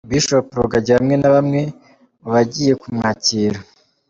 [0.09, 1.61] Bishop Rugagi hamwe na bamwe
[2.21, 3.57] mu bagiye kumwakira.